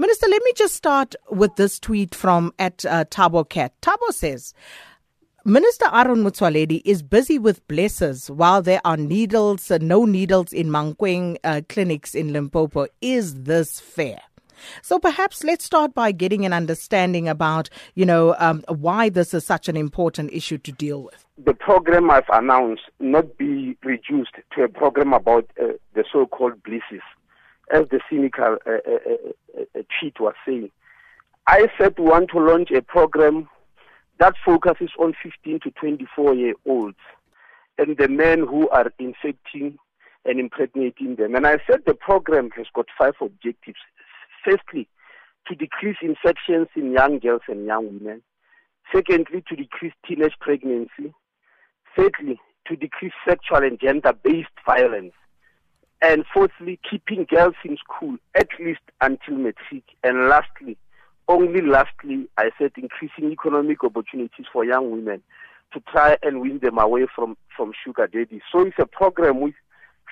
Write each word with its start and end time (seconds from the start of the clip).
Minister, 0.00 0.28
let 0.30 0.42
me 0.42 0.52
just 0.56 0.74
start 0.74 1.14
with 1.28 1.56
this 1.56 1.78
tweet 1.78 2.14
from 2.14 2.54
at 2.58 2.86
uh, 2.86 3.04
Tabo 3.10 3.46
Cat. 3.46 3.74
Tabo 3.82 4.10
says, 4.12 4.54
Minister 5.44 5.88
Aaron 5.92 6.24
Motsoaledi 6.24 6.80
is 6.86 7.02
busy 7.02 7.38
with 7.38 7.68
blessers 7.68 8.30
while 8.30 8.62
there 8.62 8.80
are 8.82 8.96
needles, 8.96 9.70
uh, 9.70 9.76
no 9.78 10.06
needles 10.06 10.54
in 10.54 10.68
Mankweng 10.68 11.36
uh, 11.44 11.60
clinics 11.68 12.14
in 12.14 12.32
Limpopo. 12.32 12.86
Is 13.02 13.42
this 13.42 13.78
fair? 13.78 14.22
So 14.80 14.98
perhaps 14.98 15.44
let's 15.44 15.66
start 15.66 15.92
by 15.92 16.12
getting 16.12 16.46
an 16.46 16.54
understanding 16.54 17.28
about, 17.28 17.68
you 17.94 18.06
know, 18.06 18.34
um, 18.38 18.64
why 18.68 19.10
this 19.10 19.34
is 19.34 19.44
such 19.44 19.68
an 19.68 19.76
important 19.76 20.32
issue 20.32 20.56
to 20.56 20.72
deal 20.72 21.02
with. 21.02 21.26
The 21.44 21.52
program 21.52 22.10
I've 22.10 22.24
announced 22.32 22.84
not 23.00 23.36
be 23.36 23.76
reduced 23.84 24.32
to 24.56 24.62
a 24.62 24.68
program 24.68 25.12
about 25.12 25.50
uh, 25.62 25.72
the 25.92 26.04
so-called 26.10 26.62
blessers, 26.62 27.02
as 27.72 27.88
the 27.90 28.00
cynical 28.10 28.56
uh, 28.66 28.70
uh, 28.70 29.60
uh, 29.60 29.82
cheat 29.98 30.18
was 30.20 30.34
saying. 30.46 30.70
I 31.46 31.68
said 31.78 31.98
we 31.98 32.04
want 32.04 32.30
to 32.30 32.38
launch 32.38 32.70
a 32.70 32.82
program 32.82 33.48
that 34.18 34.34
focuses 34.44 34.90
on 34.98 35.14
15 35.22 35.60
to 35.60 35.70
24 35.70 36.34
year 36.34 36.54
olds 36.66 36.98
and 37.78 37.96
the 37.96 38.08
men 38.08 38.40
who 38.40 38.68
are 38.68 38.92
infecting 38.98 39.78
and 40.24 40.38
impregnating 40.38 41.16
them. 41.16 41.34
And 41.34 41.46
I 41.46 41.58
said 41.66 41.80
the 41.86 41.94
program 41.94 42.50
has 42.56 42.66
got 42.74 42.86
five 42.98 43.14
objectives. 43.20 43.78
Firstly, 44.44 44.86
to 45.48 45.54
decrease 45.54 45.96
infections 46.02 46.68
in 46.76 46.92
young 46.92 47.18
girls 47.18 47.42
and 47.48 47.66
young 47.66 47.86
women. 47.86 48.22
Secondly, 48.94 49.42
to 49.48 49.56
decrease 49.56 49.94
teenage 50.06 50.34
pregnancy. 50.40 51.14
Thirdly, 51.96 52.38
to 52.66 52.76
decrease 52.76 53.12
sexual 53.26 53.58
and 53.58 53.80
gender 53.80 54.12
based 54.12 54.48
violence. 54.66 55.14
And 56.02 56.24
fourthly, 56.32 56.78
keeping 56.88 57.26
girls 57.28 57.54
in 57.64 57.76
school 57.76 58.16
at 58.34 58.48
least 58.58 58.80
until 59.00 59.34
matric. 59.36 59.84
And 60.02 60.28
lastly, 60.28 60.76
only 61.28 61.60
lastly, 61.60 62.28
I 62.38 62.50
said 62.58 62.72
increasing 62.76 63.30
economic 63.30 63.84
opportunities 63.84 64.46
for 64.52 64.64
young 64.64 64.90
women 64.90 65.22
to 65.72 65.80
try 65.92 66.16
and 66.22 66.40
win 66.40 66.58
them 66.58 66.78
away 66.78 67.06
from, 67.14 67.36
from 67.56 67.72
sugar 67.84 68.06
daddy. 68.06 68.40
So 68.50 68.62
it's 68.62 68.78
a 68.78 68.86
program 68.86 69.40
with 69.40 69.54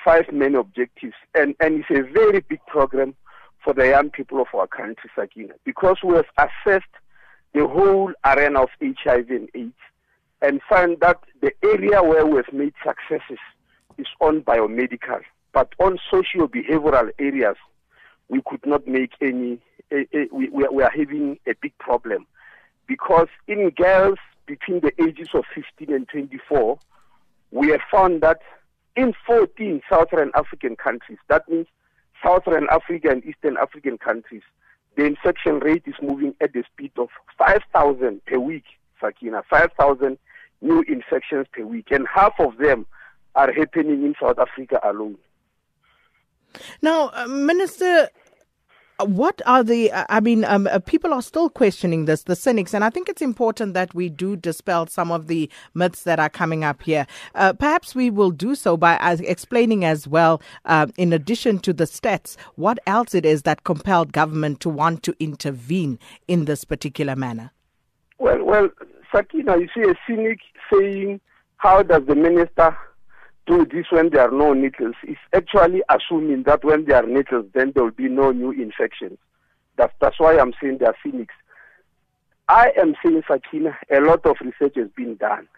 five 0.05 0.31
main 0.33 0.55
objectives, 0.55 1.15
and, 1.35 1.55
and 1.61 1.85
it's 1.85 1.91
a 1.91 2.03
very 2.13 2.41
big 2.41 2.61
program 2.67 3.15
for 3.65 3.73
the 3.75 3.89
young 3.89 4.11
people 4.11 4.41
of 4.41 4.47
our 4.55 4.67
country, 4.67 5.11
Sakina, 5.17 5.55
because 5.65 5.97
we 6.05 6.15
have 6.15 6.27
assessed 6.39 6.85
the 7.55 7.67
whole 7.67 8.13
arena 8.25 8.63
of 8.63 8.69
HIV 8.81 9.31
and 9.31 9.49
AIDS 9.55 9.73
and 10.41 10.61
found 10.69 10.99
that 11.01 11.19
the 11.41 11.53
area 11.65 12.03
where 12.03 12.25
we 12.25 12.37
have 12.37 12.53
made 12.53 12.75
successes 12.85 13.39
is 13.97 14.07
on 14.21 14.43
biomedical, 14.43 15.21
but 15.53 15.73
on 15.79 15.99
socio-behavioral 16.11 17.11
areas, 17.19 17.57
we 18.29 18.43
could 18.47 18.65
not 18.67 18.87
make 18.87 19.13
any 19.21 19.61
a, 19.91 20.07
a, 20.17 20.29
we, 20.33 20.49
we 20.49 20.83
are 20.83 20.91
having 20.91 21.39
a 21.47 21.55
big 21.61 21.77
problem. 21.79 22.27
Because 22.87 23.29
in 23.47 23.71
girls 23.71 24.19
between 24.47 24.81
the 24.81 24.93
ages 25.03 25.29
of 25.35 25.45
15 25.55 25.95
and 25.95 26.09
24, 26.09 26.79
we 27.51 27.69
have 27.69 27.81
found 27.91 28.23
that 28.23 28.41
in 28.97 29.15
14 29.27 29.81
Southern 29.89 30.31
African 30.35 30.77
countries, 30.77 31.19
that 31.29 31.49
means 31.49 31.67
Southern 32.23 32.67
Africa 32.71 33.11
and 33.11 33.25
Eastern 33.25 33.57
African 33.57 33.99
countries, 33.99 34.43
the 34.97 35.05
infection 35.05 35.61
rate 35.61 35.85
is 35.87 35.95
moving 36.03 36.35
at 36.41 36.53
the 36.53 36.65
speed 36.73 36.91
of 36.99 37.09
5,000 37.39 38.25
per 38.25 38.39
week, 38.39 38.65
Sakina, 39.01 39.43
5,000 39.49 40.19
new 40.61 40.83
infections 40.89 41.47
per 41.53 41.65
week, 41.65 41.91
and 41.91 42.07
half 42.13 42.33
of 42.41 42.57
them 42.59 42.87
are 43.37 43.53
happening 43.53 44.05
in 44.05 44.15
South 44.21 44.39
Africa 44.39 44.81
alone. 44.83 45.17
Now, 46.83 47.11
uh, 47.15 47.27
Minister, 47.27 48.09
what 49.05 49.41
are 49.47 49.63
the, 49.63 49.93
uh, 49.93 50.05
I 50.09 50.21
mean, 50.21 50.45
um, 50.45 50.67
uh, 50.67 50.81
people 50.81 51.15
are 51.15 51.23
still 51.23 51.49
questioning 51.49 52.07
this, 52.07 52.25
the 52.25 52.35
cynics, 52.35 52.75
and 52.75 52.83
I 52.83 52.91
think 52.91 53.09
it's 53.09 53.23
important 53.23 53.75
that 53.75 53.95
we 53.95 54.09
do 54.09 54.35
dispel 54.35 54.87
some 54.89 55.13
of 55.13 55.29
the 55.29 55.49
myths 55.75 56.03
that 56.03 56.19
are 56.19 56.29
coming 56.29 56.65
up 56.65 56.83
here. 56.83 57.07
Uh, 57.35 57.53
perhaps 57.53 57.95
we 57.95 58.11
will 58.11 58.33
do 58.33 58.55
so 58.55 58.77
by 58.77 58.99
as 59.01 59.21
explaining 59.21 59.85
as 59.85 60.09
well, 60.09 60.43
uh, 60.65 60.89
in 60.97 61.13
addition 61.13 61.61
to 61.61 61.73
the 61.73 61.85
stats, 61.85 62.37
what 62.57 62.79
else 62.87 63.15
it 63.15 63.25
is 63.25 63.43
that 63.43 63.63
compelled 63.63 64.13
government 64.13 64.61
to 64.61 64.69
want 64.69 65.03
to 65.05 65.15
intervene 65.21 65.99
in 66.27 66.47
this 66.47 66.65
particular 66.65 67.15
manner. 67.15 67.53
Well, 68.19 68.45
well, 68.45 68.69
Sakina, 69.15 69.59
you 69.59 69.69
see 69.75 69.89
a 69.89 69.95
cynic 70.09 70.41
saying, 70.73 71.21
how 71.59 71.83
does 71.83 72.03
the 72.07 72.17
minister 72.17 72.77
do 73.49 73.65
this 73.65 73.87
when 73.91 74.11
there 74.11 74.29
are 74.29 74.31
no 74.31 74.53
needles 74.53 74.95
is 75.07 75.17
actually 75.35 75.83
assuming 75.89 76.43
that 76.43 76.65
when 76.65 76.85
there 76.85 77.03
are 77.03 77.07
needles, 77.07 77.47
then 77.55 77.73
there 77.75 77.85
will 77.85 77.91
be 77.91 78.09
no 78.09 78.31
new 78.31 78.51
infections. 78.51 79.19
That's, 79.77 79.95
that's 80.01 80.21
why 80.21 80.39
I'm 80.39 80.53
saying 80.61 80.79
they 80.79 80.87
are 80.87 80.97
cynics. 81.03 81.35
I 82.49 82.73
am 82.79 82.95
saying, 83.03 83.23
Sakina, 83.27 83.77
a 83.91 84.01
lot 84.01 84.27
of 84.27 84.37
research 84.41 84.77
has 84.77 84.89
been 84.95 85.17
done. 85.17 85.49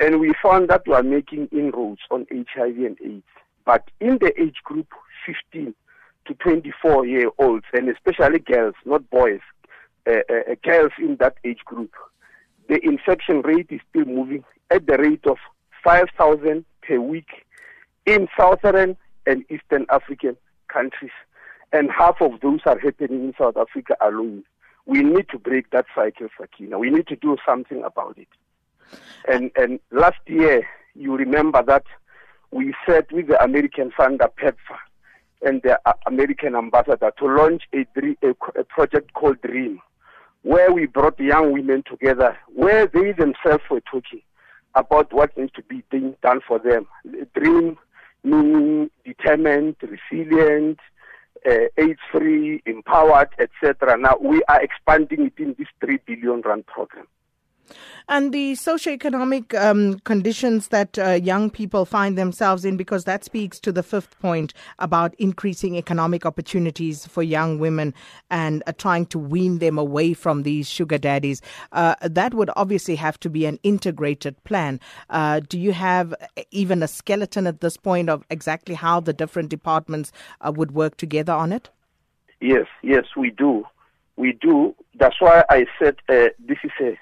And 0.00 0.20
we 0.20 0.32
found 0.42 0.68
that 0.70 0.82
we 0.86 0.94
are 0.94 1.02
making 1.02 1.48
inroads 1.52 2.00
on 2.10 2.26
HIV 2.30 2.76
and 2.78 2.98
AIDS. 3.04 3.22
But 3.64 3.88
in 4.00 4.18
the 4.18 4.32
age 4.40 4.56
group 4.64 4.88
15 5.26 5.74
to 6.26 6.34
24 6.34 7.06
year 7.06 7.30
olds, 7.38 7.66
and 7.72 7.88
especially 7.88 8.38
girls, 8.40 8.74
not 8.84 9.08
boys, 9.10 9.40
uh, 10.06 10.20
uh, 10.28 10.54
girls 10.62 10.92
in 10.98 11.16
that 11.16 11.36
age 11.44 11.60
group, 11.64 11.92
the 12.68 12.84
infection 12.84 13.42
rate 13.42 13.68
is 13.70 13.80
still 13.90 14.04
moving 14.04 14.44
at 14.70 14.86
the 14.86 14.96
rate 14.98 15.24
of 15.26 15.36
5,000 15.84 16.64
per 16.86 17.00
week 17.00 17.46
in 18.06 18.28
southern 18.38 18.96
and 19.26 19.44
eastern 19.50 19.86
African 19.90 20.36
countries. 20.68 21.12
And 21.72 21.90
half 21.90 22.20
of 22.20 22.40
those 22.40 22.60
are 22.66 22.78
happening 22.78 23.24
in 23.24 23.34
South 23.38 23.56
Africa 23.56 23.96
alone. 24.00 24.44
We 24.84 25.02
need 25.02 25.28
to 25.30 25.38
break 25.38 25.70
that 25.70 25.86
cycle, 25.94 26.28
Sakina. 26.38 26.78
We 26.78 26.90
need 26.90 27.06
to 27.06 27.16
do 27.16 27.36
something 27.46 27.82
about 27.84 28.18
it. 28.18 28.28
And 29.28 29.50
and 29.56 29.80
last 29.90 30.18
year, 30.26 30.66
you 30.94 31.16
remember 31.16 31.62
that 31.62 31.84
we 32.50 32.74
said 32.86 33.06
with 33.10 33.28
the 33.28 33.42
American 33.42 33.90
funder 33.92 34.28
PEPFAR 34.36 34.78
and 35.42 35.62
the 35.62 35.80
uh, 35.86 35.92
American 36.06 36.54
ambassador 36.54 37.12
to 37.18 37.26
launch 37.26 37.62
a, 37.72 37.86
a, 38.22 38.34
a 38.60 38.64
project 38.64 39.14
called 39.14 39.40
DREAM, 39.40 39.80
where 40.42 40.72
we 40.72 40.86
brought 40.86 41.18
young 41.18 41.52
women 41.52 41.82
together, 41.88 42.36
where 42.54 42.86
they 42.86 43.12
themselves 43.12 43.64
were 43.70 43.80
talking 43.80 44.20
about 44.74 45.12
what 45.12 45.36
needs 45.36 45.52
to 45.52 45.62
be 45.62 45.82
done 46.22 46.40
for 46.46 46.58
them. 46.58 46.86
Dream 47.34 47.78
meaning 48.24 48.90
determined, 49.04 49.76
resilient, 49.82 50.78
uh, 51.48 51.66
AIDS-free, 51.76 52.62
empowered, 52.66 53.28
etc. 53.38 53.96
Now 53.98 54.16
we 54.20 54.42
are 54.44 54.62
expanding 54.62 55.26
it 55.26 55.34
in 55.38 55.54
this 55.58 55.68
three 55.80 55.98
billion 56.06 56.40
rand 56.42 56.66
program. 56.66 57.06
And 58.08 58.32
the 58.32 58.52
socioeconomic 58.52 59.54
um, 59.60 59.98
conditions 60.00 60.68
that 60.68 60.98
uh, 60.98 61.12
young 61.12 61.50
people 61.50 61.84
find 61.84 62.18
themselves 62.18 62.64
in, 62.64 62.76
because 62.76 63.04
that 63.04 63.24
speaks 63.24 63.60
to 63.60 63.72
the 63.72 63.82
fifth 63.82 64.18
point 64.20 64.54
about 64.78 65.14
increasing 65.18 65.76
economic 65.76 66.26
opportunities 66.26 67.06
for 67.06 67.22
young 67.22 67.58
women 67.58 67.94
and 68.30 68.62
uh, 68.66 68.72
trying 68.72 69.06
to 69.06 69.18
wean 69.18 69.58
them 69.58 69.78
away 69.78 70.14
from 70.14 70.42
these 70.42 70.68
sugar 70.68 70.98
daddies. 70.98 71.40
Uh, 71.72 71.94
that 72.02 72.34
would 72.34 72.50
obviously 72.56 72.96
have 72.96 73.18
to 73.20 73.30
be 73.30 73.46
an 73.46 73.58
integrated 73.62 74.42
plan. 74.44 74.80
Uh, 75.10 75.40
do 75.48 75.58
you 75.58 75.72
have 75.72 76.14
even 76.50 76.82
a 76.82 76.88
skeleton 76.88 77.46
at 77.46 77.60
this 77.60 77.76
point 77.76 78.08
of 78.08 78.24
exactly 78.30 78.74
how 78.74 79.00
the 79.00 79.12
different 79.12 79.48
departments 79.48 80.12
uh, 80.40 80.52
would 80.54 80.72
work 80.72 80.96
together 80.96 81.32
on 81.32 81.52
it? 81.52 81.70
Yes, 82.40 82.66
yes, 82.82 83.04
we 83.16 83.30
do. 83.30 83.64
We 84.16 84.32
do. 84.32 84.74
That's 84.96 85.20
why 85.20 85.44
I 85.48 85.66
said 85.78 85.96
uh, 86.08 86.28
this 86.38 86.58
is 86.64 86.72
a 86.80 86.98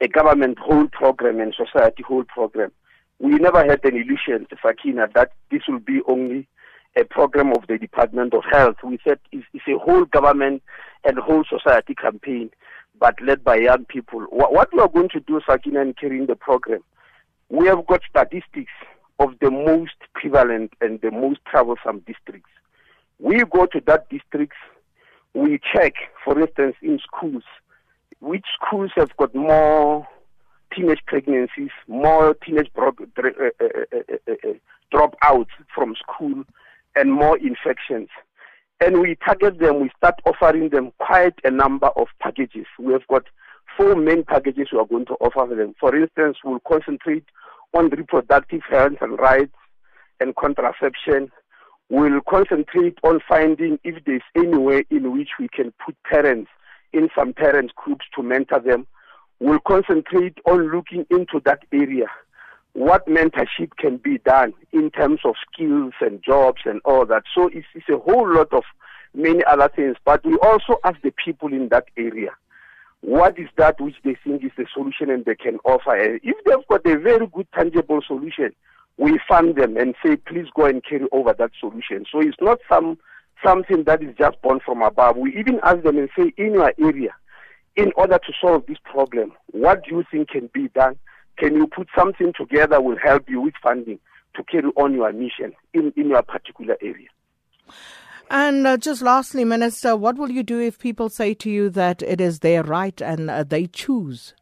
a 0.00 0.08
government 0.08 0.58
whole 0.58 0.88
program 0.88 1.40
and 1.40 1.54
society 1.54 2.02
whole 2.02 2.24
program. 2.24 2.72
We 3.18 3.34
never 3.36 3.64
had 3.64 3.84
an 3.84 3.96
illusion, 3.96 4.46
Sakina, 4.62 5.08
that 5.14 5.32
this 5.50 5.62
will 5.68 5.78
be 5.78 6.00
only 6.06 6.48
a 6.96 7.04
program 7.04 7.52
of 7.52 7.66
the 7.68 7.78
Department 7.78 8.34
of 8.34 8.44
Health. 8.50 8.76
We 8.84 8.98
said 9.04 9.18
it's, 9.32 9.46
it's 9.52 9.64
a 9.68 9.78
whole 9.78 10.04
government 10.04 10.62
and 11.04 11.18
whole 11.18 11.44
society 11.48 11.94
campaign, 11.94 12.50
but 12.98 13.20
led 13.20 13.44
by 13.44 13.56
young 13.56 13.84
people. 13.84 14.20
What, 14.30 14.52
what 14.52 14.72
we 14.72 14.80
are 14.80 14.88
going 14.88 15.08
to 15.10 15.20
do, 15.20 15.40
Sakina, 15.46 15.80
in 15.80 15.94
carrying 15.94 16.26
the 16.26 16.36
program, 16.36 16.80
we 17.48 17.66
have 17.66 17.86
got 17.86 18.02
statistics 18.08 18.72
of 19.18 19.34
the 19.40 19.50
most 19.50 19.94
prevalent 20.14 20.72
and 20.80 21.00
the 21.00 21.10
most 21.10 21.40
troublesome 21.46 22.00
districts. 22.00 22.50
We 23.18 23.44
go 23.44 23.66
to 23.66 23.80
that 23.86 24.08
districts, 24.10 24.56
we 25.34 25.60
check, 25.72 25.94
for 26.24 26.38
instance, 26.38 26.76
in 26.82 26.98
schools, 26.98 27.44
which 28.24 28.46
schools 28.54 28.90
have 28.96 29.14
got 29.18 29.34
more 29.34 30.08
teenage 30.74 31.00
pregnancies, 31.06 31.70
more 31.86 32.34
teenage 32.34 32.70
uh, 32.76 32.90
uh, 32.90 33.22
uh, 33.22 34.34
dropouts 34.92 35.50
from 35.74 35.94
school, 35.94 36.44
and 36.96 37.12
more 37.12 37.36
infections. 37.38 38.08
And 38.80 39.00
we 39.00 39.16
target 39.24 39.58
them, 39.58 39.80
we 39.80 39.90
start 39.96 40.20
offering 40.24 40.70
them 40.70 40.92
quite 40.98 41.34
a 41.44 41.50
number 41.50 41.88
of 41.88 42.08
packages. 42.20 42.66
We 42.78 42.92
have 42.92 43.06
got 43.08 43.24
four 43.76 43.94
main 43.94 44.24
packages 44.24 44.68
we 44.72 44.78
are 44.78 44.86
going 44.86 45.06
to 45.06 45.14
offer 45.14 45.54
them. 45.54 45.74
For 45.78 45.94
instance, 45.94 46.38
we'll 46.44 46.60
concentrate 46.60 47.24
on 47.74 47.90
reproductive 47.90 48.62
health 48.68 48.98
and 49.00 49.18
rights 49.18 49.54
and 50.20 50.34
contraception. 50.36 51.30
We'll 51.90 52.20
concentrate 52.28 52.98
on 53.02 53.20
finding 53.28 53.78
if 53.84 54.02
there's 54.04 54.22
any 54.34 54.56
way 54.56 54.86
in 54.90 55.12
which 55.12 55.30
we 55.38 55.48
can 55.48 55.72
put 55.84 55.96
parents 56.04 56.50
in 56.94 57.10
some 57.16 57.32
parent 57.32 57.74
groups 57.74 58.06
to 58.14 58.22
mentor 58.22 58.60
them. 58.60 58.86
We'll 59.40 59.60
concentrate 59.60 60.38
on 60.46 60.72
looking 60.72 61.04
into 61.10 61.40
that 61.44 61.64
area. 61.72 62.06
What 62.72 63.06
mentorship 63.06 63.76
can 63.78 63.98
be 63.98 64.18
done 64.18 64.54
in 64.72 64.90
terms 64.90 65.20
of 65.24 65.34
skills 65.52 65.92
and 66.00 66.22
jobs 66.22 66.62
and 66.64 66.80
all 66.84 67.04
that. 67.06 67.24
So 67.34 67.48
it's, 67.52 67.66
it's 67.74 67.88
a 67.88 67.98
whole 67.98 68.32
lot 68.34 68.52
of 68.52 68.64
many 69.12 69.44
other 69.44 69.68
things. 69.68 69.96
But 70.04 70.24
we 70.24 70.36
also 70.38 70.78
ask 70.84 71.00
the 71.02 71.12
people 71.24 71.52
in 71.52 71.68
that 71.68 71.86
area 71.96 72.30
what 73.04 73.38
is 73.38 73.48
that 73.56 73.78
which 73.80 73.96
they 74.02 74.16
think 74.24 74.42
is 74.42 74.50
the 74.56 74.64
solution 74.72 75.10
and 75.10 75.26
they 75.26 75.34
can 75.34 75.58
offer. 75.64 75.94
And 75.94 76.20
if 76.22 76.36
they've 76.46 76.66
got 76.68 76.86
a 76.86 76.98
very 76.98 77.26
good 77.26 77.46
tangible 77.54 78.00
solution, 78.06 78.54
we 78.96 79.20
fund 79.28 79.56
them 79.56 79.76
and 79.76 79.94
say, 80.02 80.16
please 80.16 80.46
go 80.56 80.64
and 80.64 80.82
carry 80.82 81.06
over 81.12 81.34
that 81.34 81.50
solution. 81.60 82.06
So 82.10 82.20
it's 82.20 82.40
not 82.40 82.60
some 82.66 82.98
something 83.44 83.84
that 83.84 84.02
is 84.02 84.14
just 84.16 84.40
born 84.42 84.60
from 84.64 84.82
above. 84.82 85.16
We 85.16 85.36
even 85.36 85.60
ask 85.62 85.82
them 85.82 85.98
and 85.98 86.08
say, 86.16 86.32
in 86.36 86.54
your 86.54 86.72
area, 86.78 87.14
in 87.76 87.92
order 87.96 88.18
to 88.18 88.32
solve 88.40 88.64
this 88.66 88.78
problem, 88.84 89.32
what 89.50 89.84
do 89.84 89.96
you 89.96 90.04
think 90.10 90.30
can 90.30 90.50
be 90.52 90.68
done? 90.68 90.96
Can 91.36 91.54
you 91.54 91.66
put 91.66 91.88
something 91.96 92.32
together 92.36 92.80
will 92.80 92.98
help 93.02 93.28
you 93.28 93.40
with 93.40 93.54
funding 93.62 93.98
to 94.36 94.44
carry 94.44 94.70
on 94.76 94.94
your 94.94 95.12
mission 95.12 95.52
in, 95.72 95.92
in 95.96 96.08
your 96.08 96.22
particular 96.22 96.76
area? 96.80 97.08
And 98.30 98.66
uh, 98.66 98.76
just 98.76 99.02
lastly, 99.02 99.44
Minister, 99.44 99.96
what 99.96 100.16
will 100.16 100.30
you 100.30 100.42
do 100.42 100.60
if 100.60 100.78
people 100.78 101.08
say 101.08 101.34
to 101.34 101.50
you 101.50 101.68
that 101.70 102.02
it 102.02 102.20
is 102.20 102.40
their 102.40 102.62
right 102.62 103.00
and 103.02 103.30
uh, 103.30 103.44
they 103.44 103.66
choose 103.66 104.34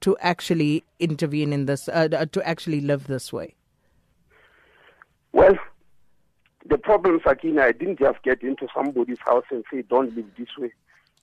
to 0.00 0.16
actually 0.20 0.84
intervene 0.98 1.52
in 1.52 1.66
this, 1.66 1.88
uh, 1.88 2.08
to 2.08 2.48
actually 2.48 2.80
live 2.80 3.06
this 3.06 3.32
way? 3.32 3.54
Well, 5.32 5.58
the 6.68 6.78
problem, 6.78 7.20
Sakina, 7.26 7.62
I 7.62 7.72
didn't 7.72 7.98
just 7.98 8.22
get 8.22 8.42
into 8.42 8.66
somebody's 8.74 9.18
house 9.24 9.44
and 9.50 9.64
say, 9.72 9.82
don't 9.82 10.14
live 10.16 10.26
this 10.38 10.48
way. 10.58 10.72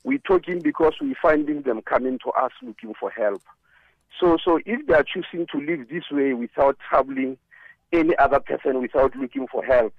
We're 0.03 0.19
talking 0.19 0.59
because 0.59 0.93
we're 1.01 1.15
finding 1.21 1.61
them 1.61 1.81
coming 1.81 2.19
to 2.19 2.29
us 2.31 2.51
looking 2.61 2.93
for 2.99 3.09
help. 3.09 3.41
So, 4.19 4.37
so 4.43 4.59
if 4.65 4.85
they 4.85 4.93
are 4.93 5.03
choosing 5.03 5.47
to 5.51 5.57
live 5.59 5.89
this 5.89 6.03
way 6.11 6.33
without 6.33 6.77
troubling 6.87 7.37
any 7.91 8.15
other 8.17 8.39
person, 8.39 8.81
without 8.81 9.15
looking 9.15 9.47
for 9.47 9.63
help, 9.63 9.93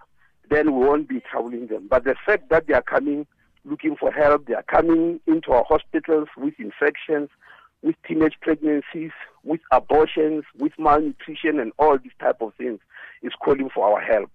then 0.51 0.75
we 0.75 0.87
won't 0.87 1.09
be 1.09 1.21
troubling 1.21 1.67
them. 1.67 1.89
But 1.89 2.05
the 2.05 2.15
fact 2.25 2.49
that 2.51 2.67
they 2.67 2.75
are 2.75 2.83
coming 2.83 3.27
looking 3.65 3.97
for 3.97 4.13
help, 4.13 4.47
they 4.47 4.55
are 4.55 4.63
coming 4.65 5.21
into 5.27 5.53
our 5.53 5.65
hospitals 5.69 6.29
with 6.37 6.55
infections, 6.59 7.31
with 7.83 7.97
teenage 8.07 8.35
pregnancies, 8.41 9.13
with 9.43 9.61
abortions, 9.73 10.45
with 10.59 10.73
malnutrition 10.79 11.59
and 11.59 11.73
all 11.79 11.99
these 11.99 12.13
type 12.21 12.41
of 12.41 12.55
things 12.55 12.81
is 13.23 13.33
calling 13.43 13.71
for 13.75 13.87
our 13.87 14.01
help. 14.01 14.31